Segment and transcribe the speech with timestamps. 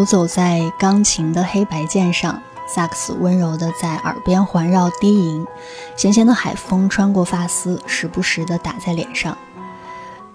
[0.00, 5.46] 游走在钢琴的黑白键上，萨克斯温柔地在耳边环绕低吟，
[5.94, 9.36] 咸咸的海风穿过发丝，时不时地打在脸上。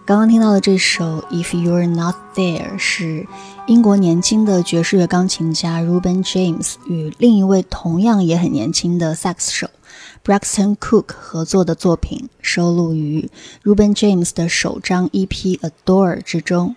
[0.05, 3.25] 刚刚听到的这首《If You're Not There》是
[3.65, 9.67] 英国年轻的爵士乐钢琴家 Ruben James 与另一位同样也很年轻的萨克斯手
[10.23, 13.31] Braxton Cook 合作的作品，收录于
[13.63, 16.75] Ruben James 的首张 EP《Adore》之中。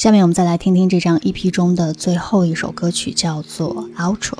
[0.00, 4.38] 下面我们再来听听这张 EP 中的最后一首歌曲，叫做《Outro》。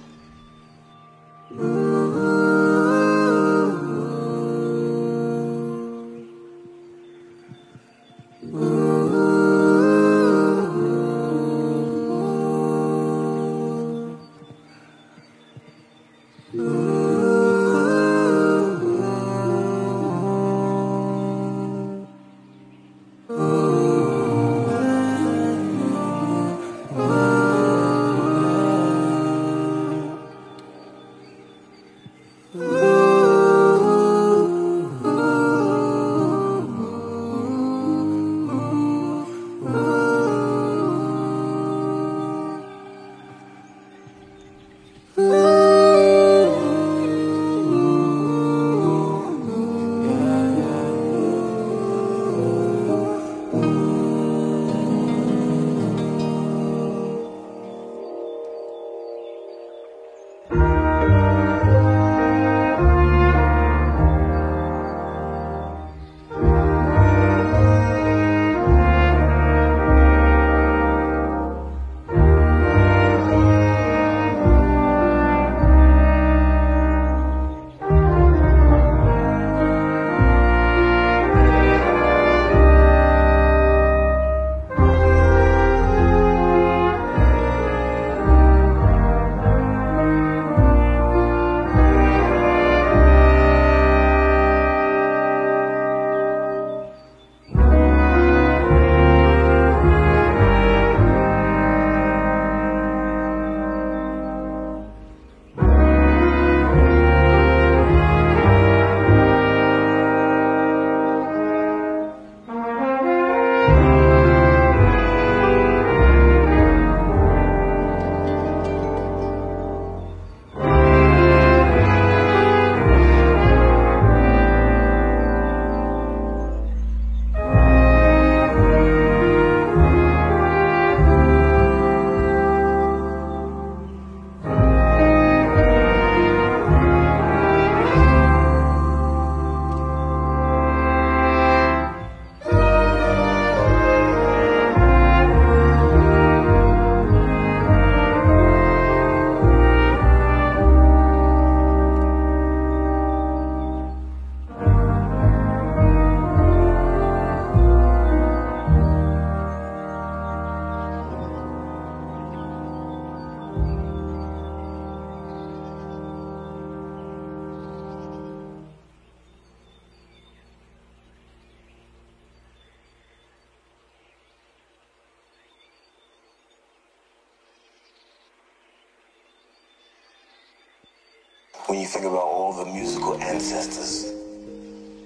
[181.70, 184.12] When you think about all the musical ancestors.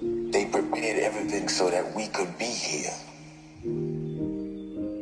[0.01, 2.91] They prepared everything so that we could be here.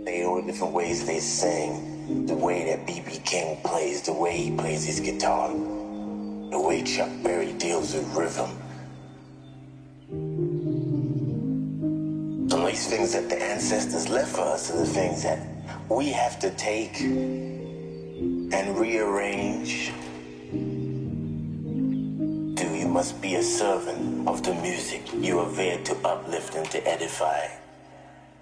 [0.04, 3.22] They all the different ways they sang, the way that B.B.
[3.24, 8.50] King plays, the way he plays his guitar, the way Chuck Berry deals with rhythm.
[12.50, 15.40] Some of these things that the ancestors left for us are the things that
[15.90, 19.94] we have to take and rearrange.
[22.94, 25.02] Must be a servant of the music.
[25.16, 27.48] You are there to uplift and to edify.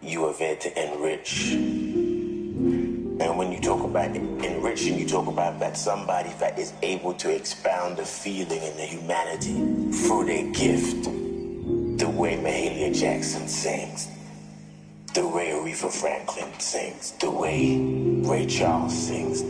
[0.02, 1.54] You are there to enrich.
[1.54, 7.34] And when you talk about enriching, you talk about that somebody that is able to
[7.34, 9.54] expound the feeling and the humanity
[10.04, 11.06] through their gift.
[11.06, 14.10] The way Mahalia Jackson sings,
[15.14, 17.78] the way Aretha Franklin sings, the way
[18.28, 19.44] Ray Charles sings,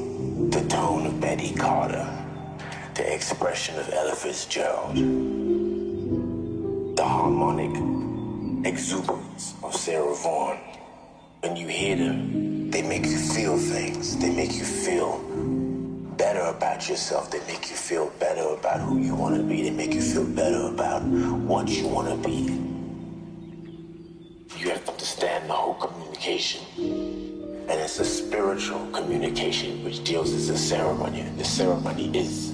[0.53, 2.20] the tone of Betty Carter,
[2.95, 4.95] the expression of Ella Fitzgerald,
[6.95, 7.71] the harmonic
[8.65, 10.57] exuberance of Sarah Vaughan.
[11.41, 14.17] When you hear them, they make you feel things.
[14.17, 15.19] They make you feel
[16.17, 17.31] better about yourself.
[17.31, 19.63] They make you feel better about who you want to be.
[19.63, 22.59] They make you feel better about what you want to be.
[24.59, 26.61] You have to understand the whole communication.
[26.77, 31.21] And it's a spiritual communication which deals as a ceremony.
[31.21, 32.50] And the ceremony is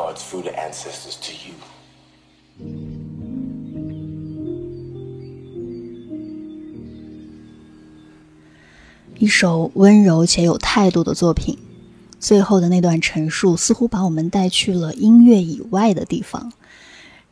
[0.00, 1.54] Gods through the ancestors to you.
[9.18, 11.58] 一首温柔且有态度的作品，
[12.18, 16.50] 最后的那段陈述似乎把我们带去了音乐以外的地方。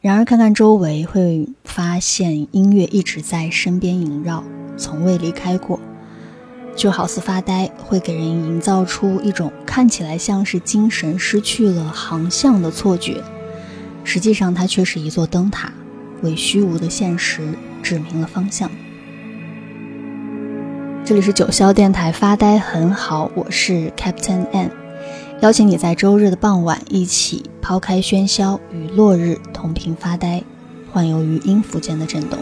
[0.02, 4.44] 然而，看看周围，会发现音乐一直在身边萦绕，
[4.76, 5.80] 从未离开过。
[6.78, 13.20] 就好似发呆，会给人营造出一种看起来像是精神失去了航向的错觉，
[14.04, 15.72] 实际上它却是一座灯塔，
[16.22, 17.42] 为虚无的现实
[17.82, 18.70] 指明了方向。
[21.04, 24.70] 这里是九霄电台发呆很好，我是 Captain N，
[25.40, 30.44] 邀请你在周日的傍晚一起抛开喧嚣，与落日同频发呆，
[30.92, 32.38] 幻游于音符间的震动。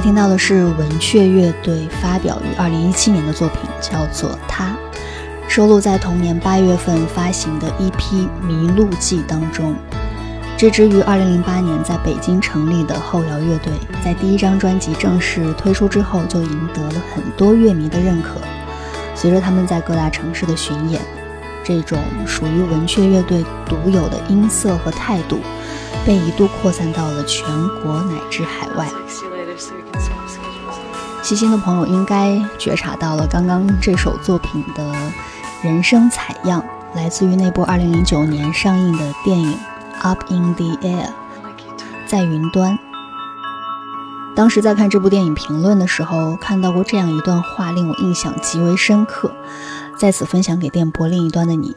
[0.00, 4.66] 听到的是文雀乐队发表于二零一七年的作品，叫做《他》，
[5.48, 9.74] 收录在同年八月份发行的一批《迷路记》当中。
[10.56, 13.72] 这支于二零零八年在北京成立的后摇乐队，
[14.04, 18.40] 在第一张专辑正式推出之后，就赢得了很多乐迷的认可。
[19.14, 21.00] 随着他们在各大城市的巡演，
[21.64, 25.38] 这种属于文雀乐队独有的音色和态度，
[26.04, 27.44] 被一度扩散到了全
[27.82, 28.86] 国乃至海外。
[31.30, 34.92] 细心的朋友应该觉察到了，刚刚这首作品的
[35.62, 36.60] 人声采样，
[36.92, 39.56] 来自于那部二零零九年上映的电影。
[40.00, 41.06] Up in the air，
[42.04, 42.76] 在云端。
[44.34, 49.32] 当时在看这部电影评论的时候，看到过这样一段话，令我印象极为深刻，
[49.96, 51.76] 在此分享给电波另一端的你。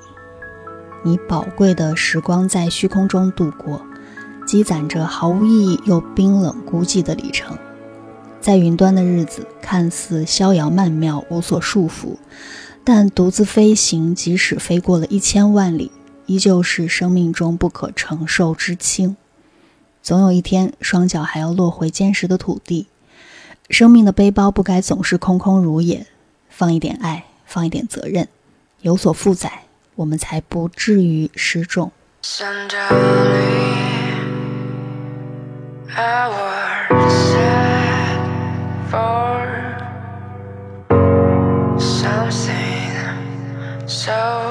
[1.04, 3.86] 你宝贵的时光在虚空中度过，
[4.48, 7.56] 积攒着毫无意义又冰冷孤寂的里程。
[8.44, 12.18] 在云端的日子看似逍遥曼妙无所束缚
[12.84, 15.90] 但独自飞行即使飞过了一千万里
[16.26, 19.16] 依旧是生命中不可承受之轻。
[20.02, 22.88] 总有一天双脚还要落回坚实的土地
[23.70, 26.06] 生命的背包不该总是空空如也
[26.50, 28.28] 放一点爱放一点责任
[28.82, 29.64] 有所负载
[29.96, 31.94] 我们才不至于失重。
[32.22, 32.78] 想着
[35.88, 37.63] 你
[38.94, 39.50] for
[41.80, 42.94] something
[43.88, 44.43] so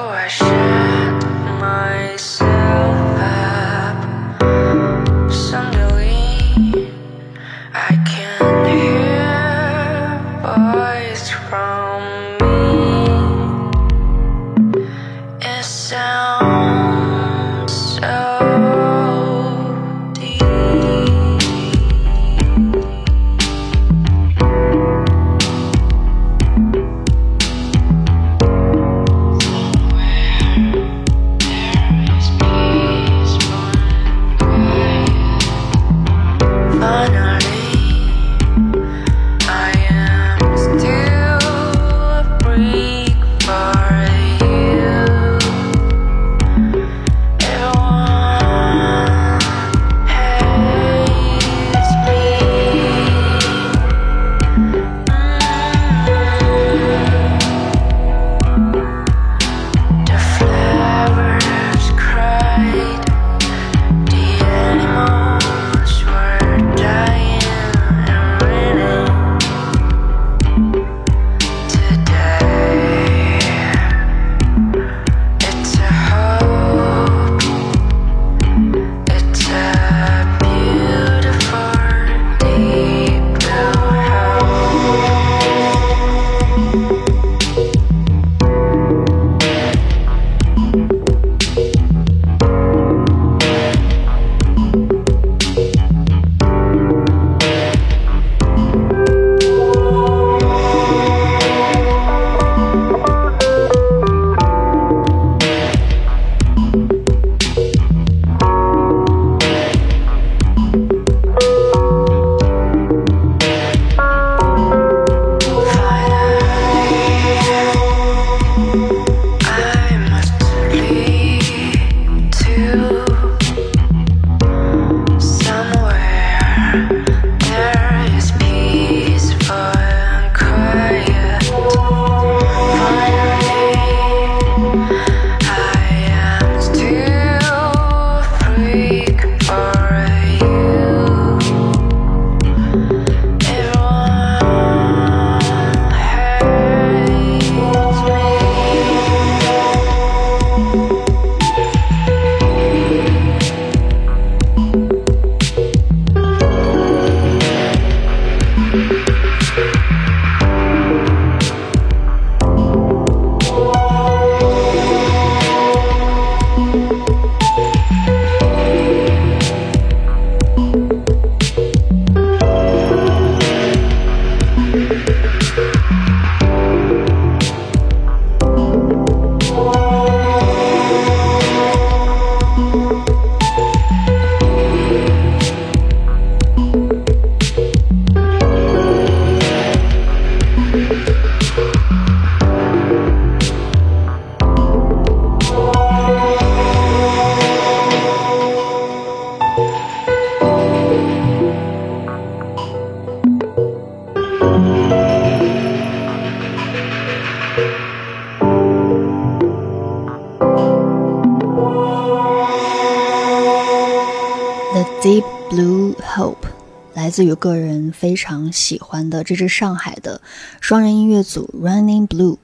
[217.13, 220.19] 自于个人非常喜欢的这支上海的
[220.59, 222.37] 双人音乐组 Running Blue。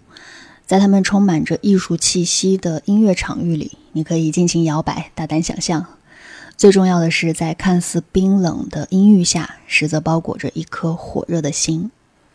[0.67, 5.87] 在他们充满着艺术气息的音乐场域里，你可以尽情摇摆、大胆想象。
[6.55, 11.89] 最重要的是，在看似冰冷的音域下，实则包裹着一颗火热的心，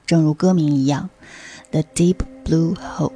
[0.04, 1.10] 正如歌名一样
[1.70, 3.13] ，The Deep Blue Hope。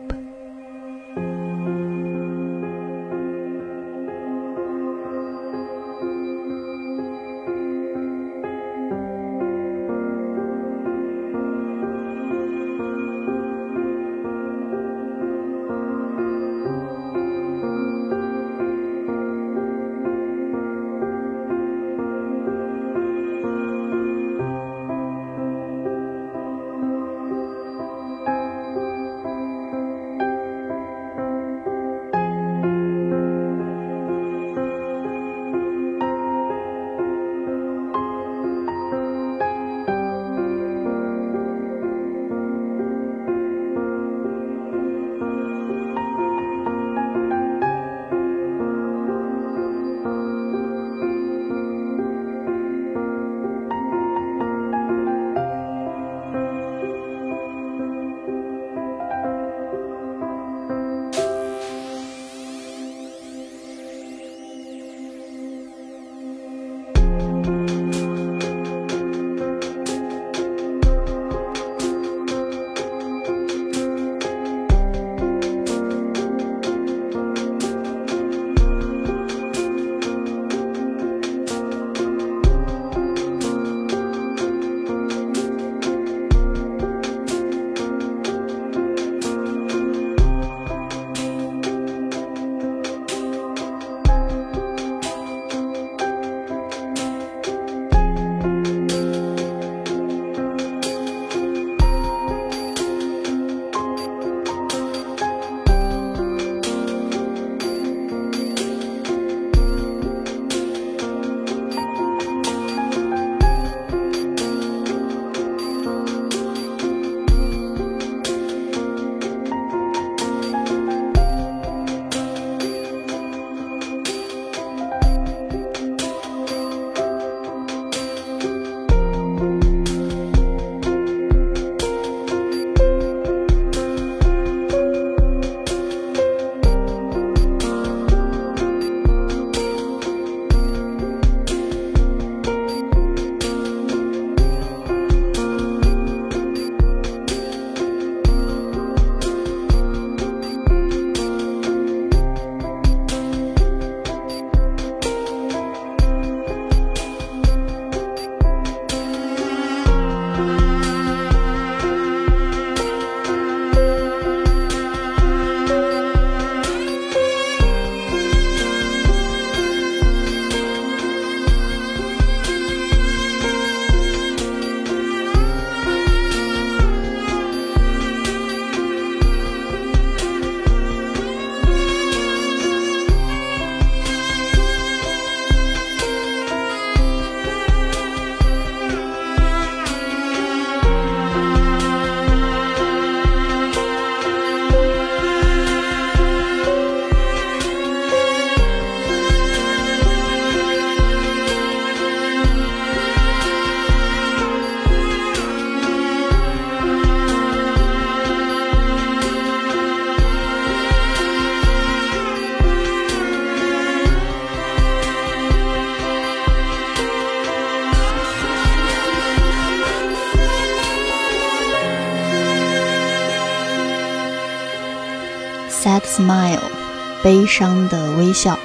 [227.48, 228.58] 伤的微笑，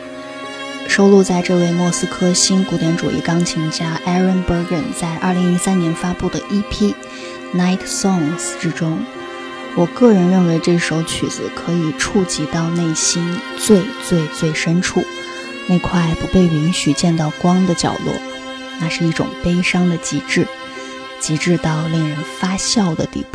[0.88, 6.93] 收录在这位莫斯科新古典主义钢琴家 Aaron Bergen 在2013年发布的 EP
[7.56, 9.00] 《Night Songs》之中。
[9.76, 15.04] 我个人认为这首曲子可以触及到内心最最最深处
[15.67, 18.13] 那块不被允许见到光的角落，
[18.80, 20.46] 那是一种悲伤的极致，
[21.19, 23.33] 极致到令人发笑的地步。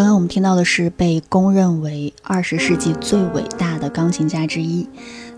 [0.00, 4.88] 刚刚我们听到的是被公认为二十世纪最伟大的钢琴家之一，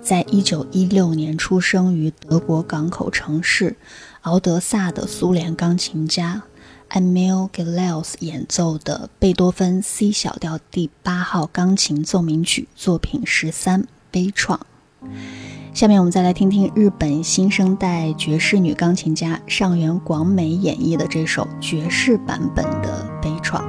[0.01, 3.75] 在一九一六年出生于德国港口城市
[4.21, 6.45] 敖德萨的苏联钢琴家
[6.91, 14.61] Emil Gilels 演奏的贝多芬 C 小调第八号钢琴奏鸣曲作品十三《悲怆》。
[15.75, 23.61] 下面我们再来听听日本新生代爵士女钢琴家上原广美演绎的这首爵士版本的《悲怆》。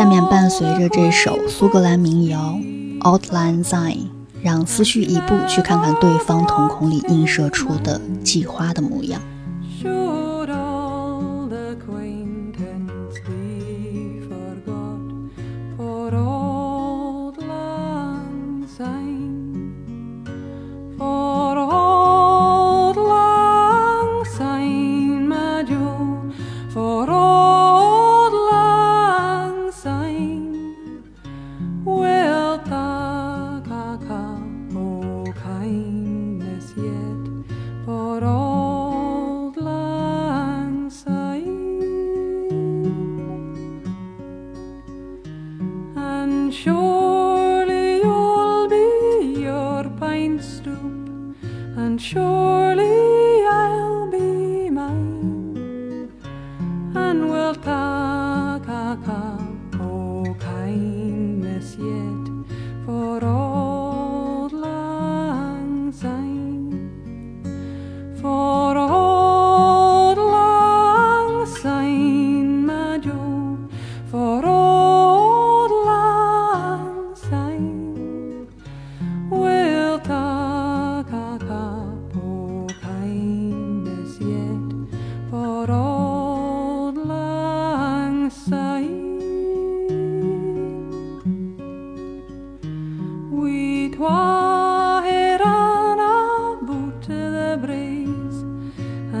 [0.00, 2.38] 下面伴随着这首苏格兰民谣
[3.00, 3.96] 《Outline Sign》，
[4.42, 9.20] 让思绪一步去看看对方瞳孔里映射出的季花的模样。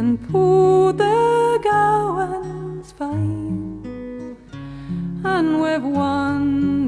[0.00, 4.34] And på the gowans fine,
[5.22, 5.84] and we've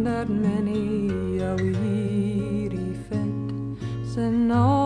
[0.04, 4.16] that many a weary fit.
[4.16, 4.81] and all.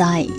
[0.00, 0.30] Lang Syne，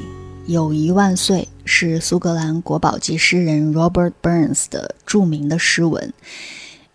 [0.47, 6.11] 友谊万岁，是苏格兰国宝级诗人 Robert Burns 的著名的诗文，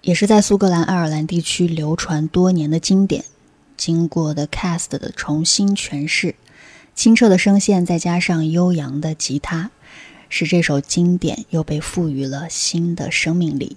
[0.01, 3.25] 也是在苏格兰爱尔兰地区流传多年的经典。
[3.77, 6.35] 经过的 Cast 的重新诠释，
[6.97, 9.71] 清澈的声线再加上悠扬的吉他，
[10.29, 13.77] 使这首经典又被赋予了新的生命力。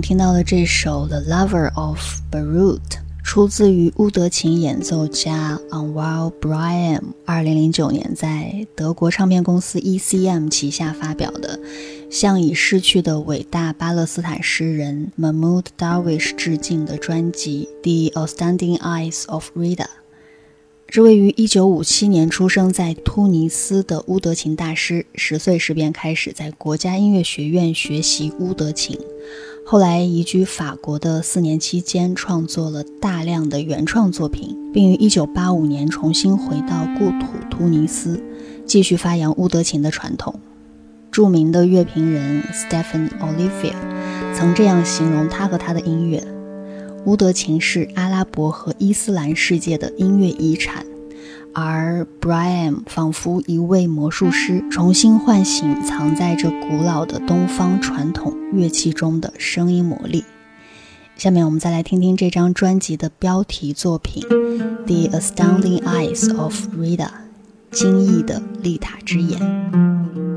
[0.00, 1.98] 听到的这首《The Lover of
[2.30, 2.78] Beirut》
[3.24, 11.58] 出自于乌德琴演奏家 Anwar b r i a n 二零零九年在德国唱片公司 ECM 旗下发表的，
[12.10, 17.68] 向已逝去的伟大巴勒斯坦诗人 Mahmoud Darwish 致敬的专辑
[18.12, 19.76] 《The Outstanding Eyes of Rida》。
[20.86, 28.98] 这位于一九五七年出生在突尼斯的乌德琴大师，十岁时便开始在国家音乐学院学习乌德琴。
[29.70, 38.18] 后来移居法国的四年期间，创作了大量的原创作品，并于1985年重新回到故土突尼斯，
[38.64, 40.40] 继续发扬乌德琴的传统。
[41.12, 43.74] 著名的乐评人 Stephen Olivier
[44.34, 46.26] 曾这样形容他和他的音乐：
[47.04, 50.86] 乌德琴是阿拉伯和伊斯兰世界的音乐遗产。
[51.60, 60.24] 而 Brian 仿佛一位魔术师，重新唤醒藏在这古老的东方传统乐器中的声音魔力。
[61.16, 64.22] 下面我们再来听听这张专辑的标题作品
[64.86, 66.96] 《The Astounding Eyes of Rita》，
[67.72, 70.27] 惊异的丽塔之眼。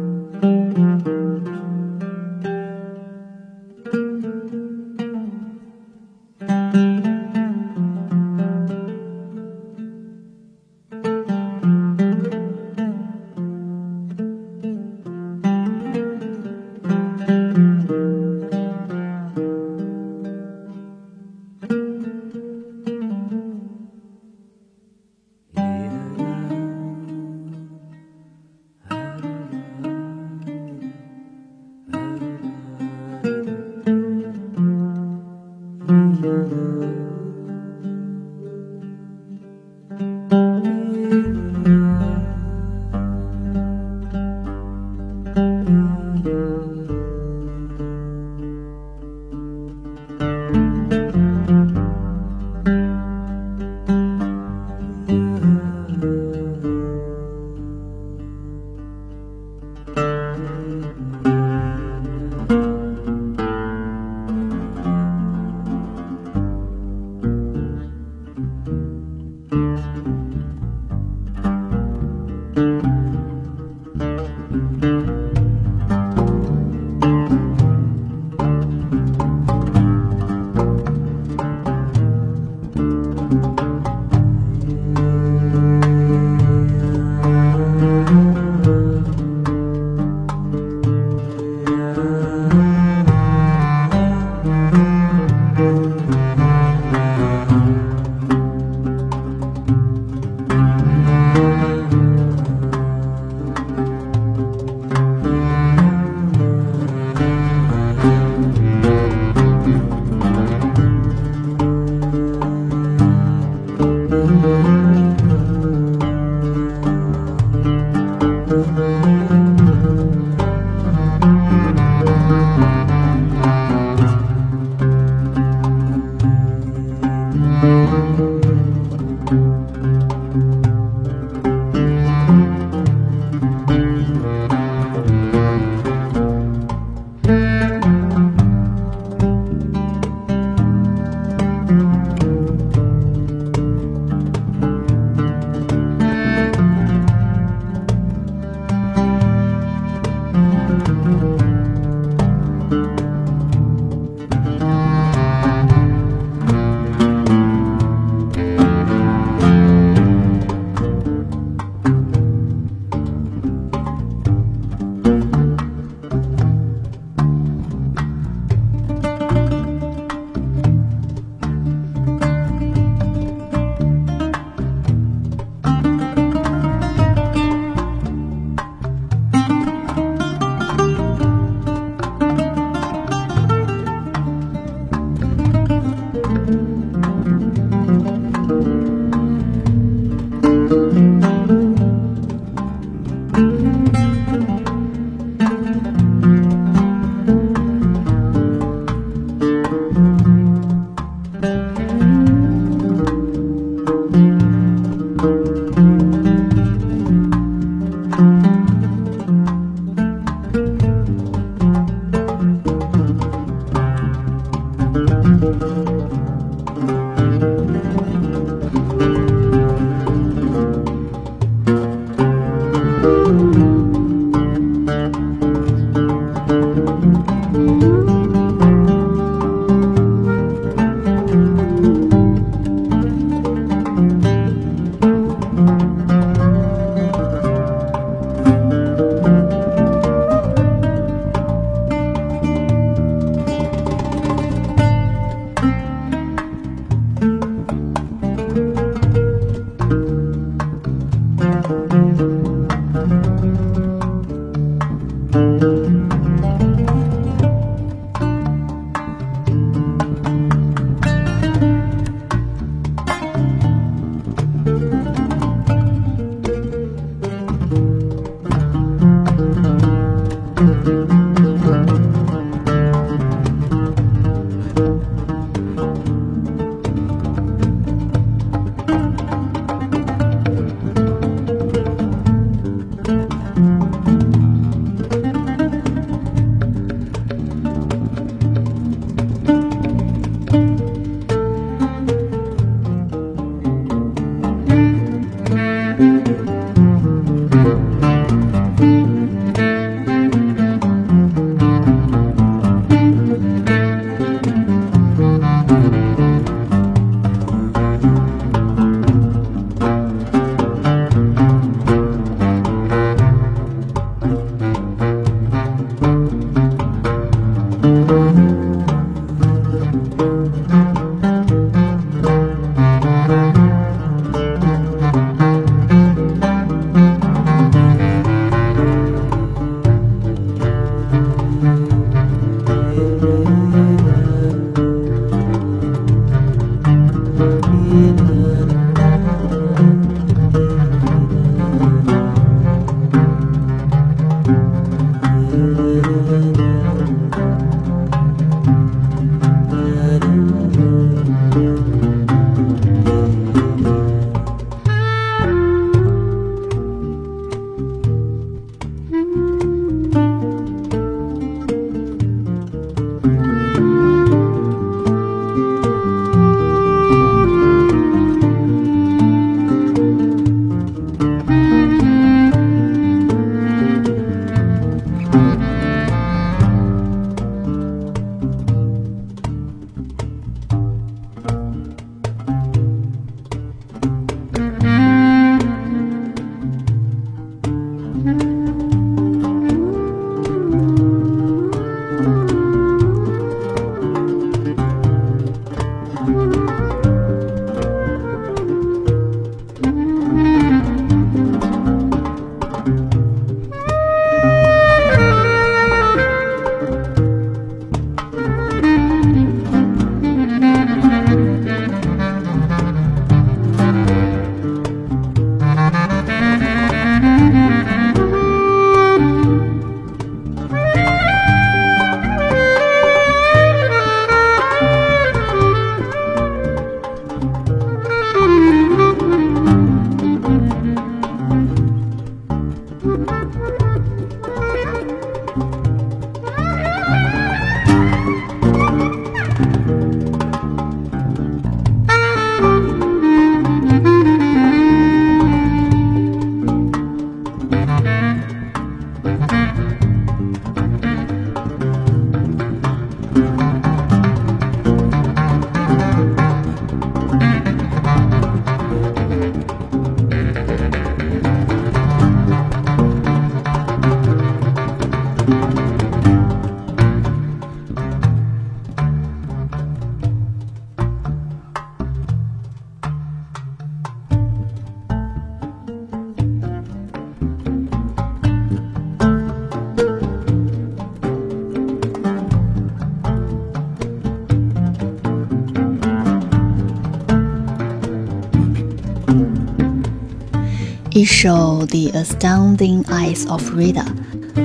[491.13, 494.05] 一首《The Astounding Eyes of Rida》，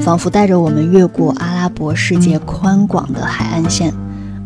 [0.01, 3.93] 仿佛带着我们越过阿拉伯世界宽广的海岸线，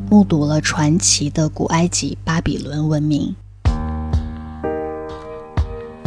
[0.09, 3.37] 目睹了传奇的古埃及巴比伦文明。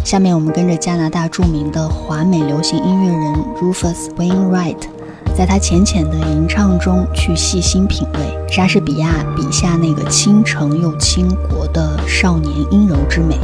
[0.03, 4.87] 下面我们跟着加拿大著名的华美流行音乐人 Rufus Wainwright，
[5.37, 13.37] 在他浅浅的吟唱中去细心品味莎士比亚笔下那个倾城又倾国的少年阴柔之美。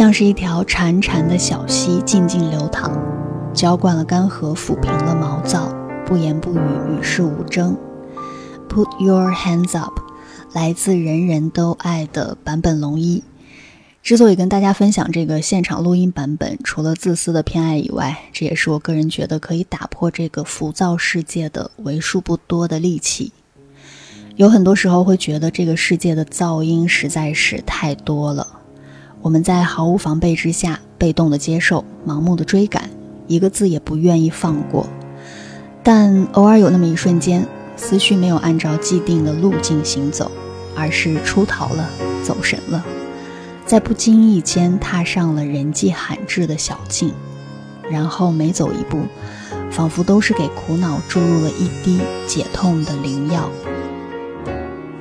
[0.00, 2.90] 像是一条潺潺的小溪，静静流淌，
[3.52, 5.68] 浇灌了干涸，抚平了毛躁，
[6.06, 7.76] 不言不语，与世无争。
[8.66, 10.00] Put your hands up，
[10.54, 13.22] 来自人人都爱的坂本龙一。
[14.02, 23.32] 之所以跟大家分享这个现场录音版本，除了自私的偏爱以外，这也是我个人觉得可以打破这个浮躁世界的为数不多的利器。
[24.36, 28.59] 有很多时候会觉得这个世界的噪音实在是太多了，
[29.22, 32.88] 我们在毫无防备之下，被动的接受，盲目的追赶，
[33.26, 34.86] 一个字也不愿意放过。
[35.82, 37.46] 但偶尔有那么一瞬间，
[37.76, 40.30] 思绪没有按照既定的路径行走，
[40.74, 41.90] 而是出逃了，
[42.22, 42.82] 走神了。
[43.66, 47.12] 在不经意间踏上了人迹罕至的小径，
[47.90, 49.02] 然后每走一步，
[49.70, 53.50] 仿佛都是给苦恼注入了一滴解痛的灵药。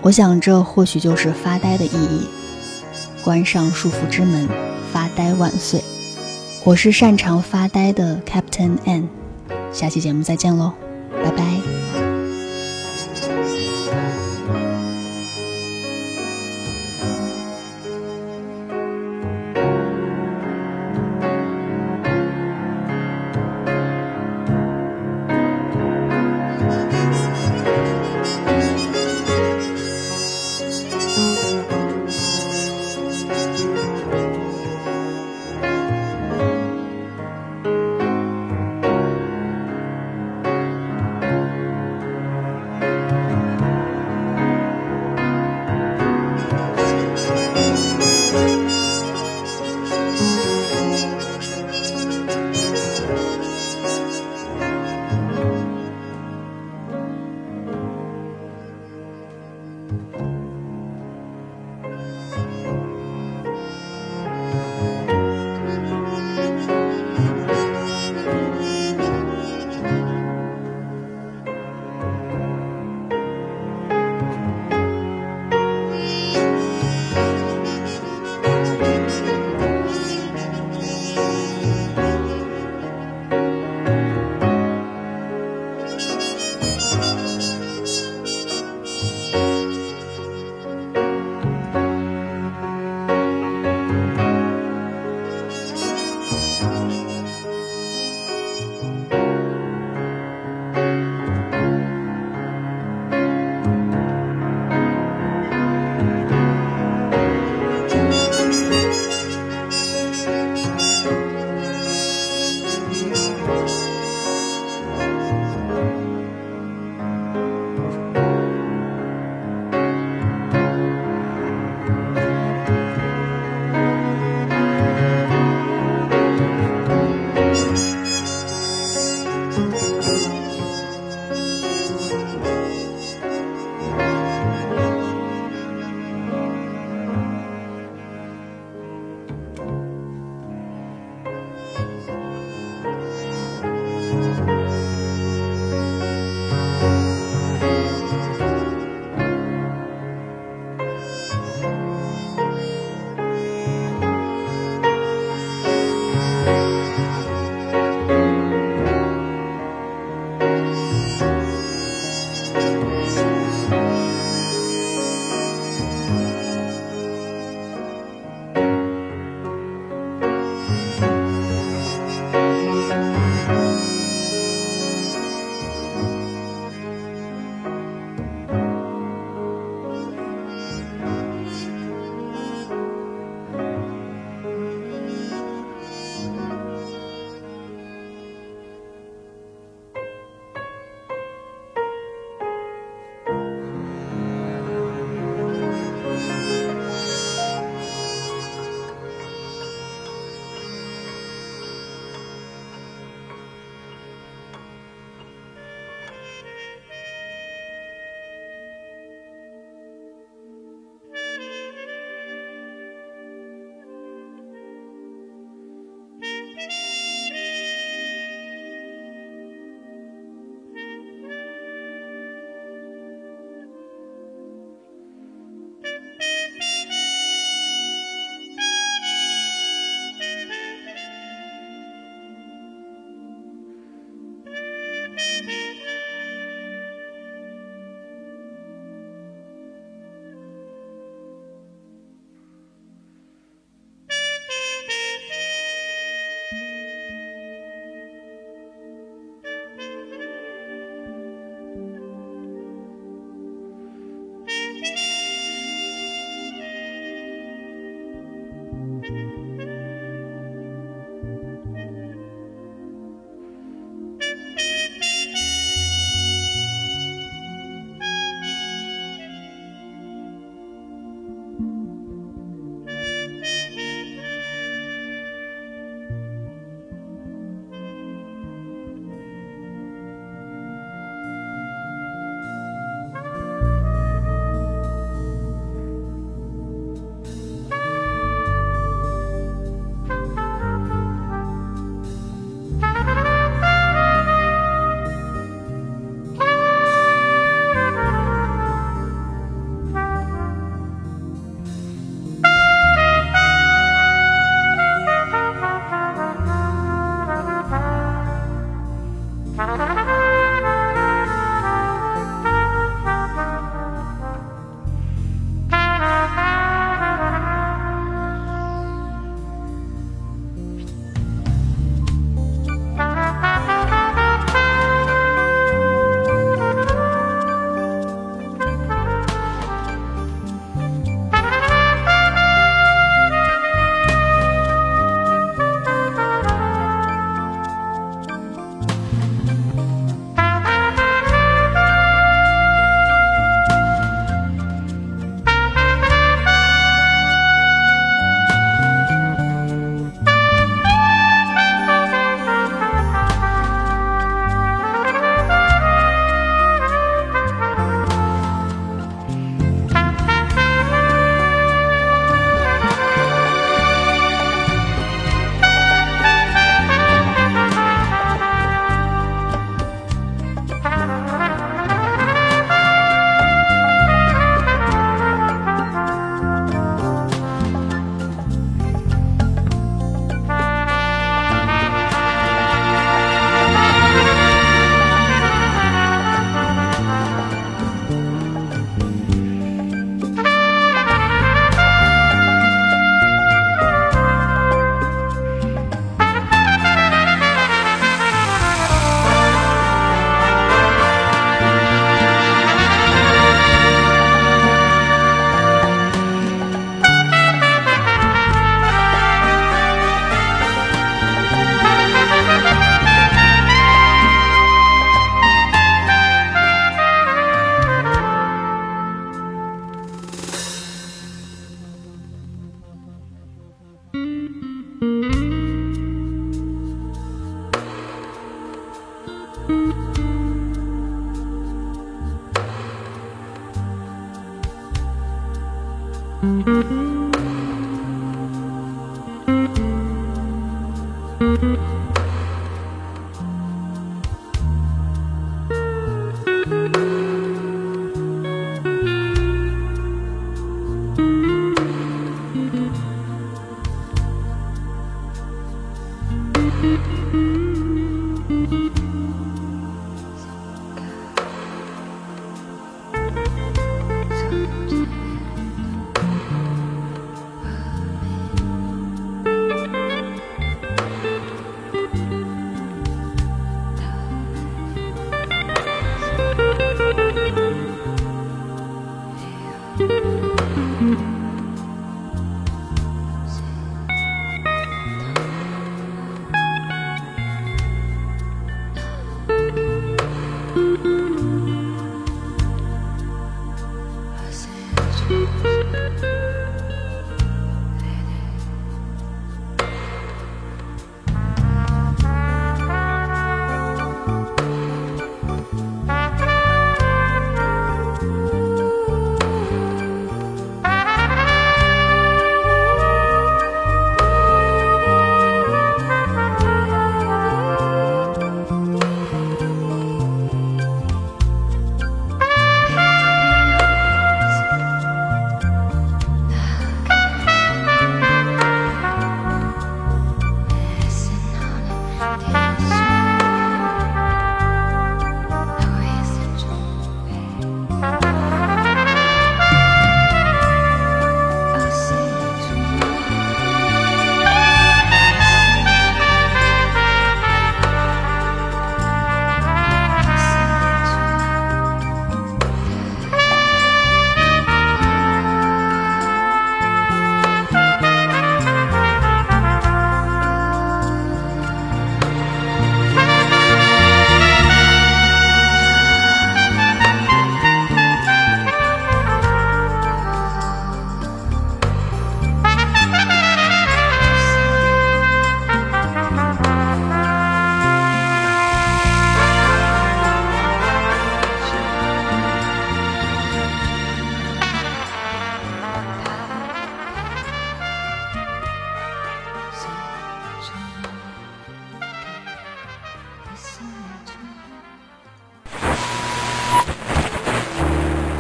[0.02, 2.28] 我想，这或许就是发呆的意义。
[3.30, 4.50] 关上束缚之门，
[4.92, 5.80] 发呆万岁。
[6.64, 9.08] 我是擅长发呆的 Captain N。
[9.72, 10.74] 下期节目再见喽，
[11.24, 11.79] 拜拜。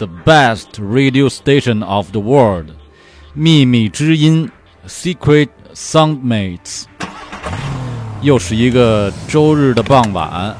[0.00, 2.68] The best radio station of the world，
[3.34, 4.50] 秘密之音
[4.88, 6.84] ，Secret Soundmates。
[8.22, 10.56] 又是一个周日的傍晚啊，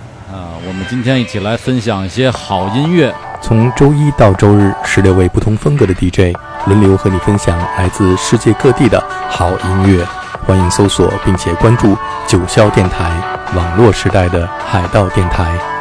[0.68, 3.14] 我们今天一起来分享一些好音乐。
[3.40, 6.36] 从周一到周日，十六位不同风格的 DJ
[6.66, 10.04] 轮流和你分享来自世界各地的好音乐。
[10.44, 11.96] 欢迎搜索并且关注
[12.26, 13.10] 九霄电台，
[13.56, 15.79] 网络时代的海盗电台。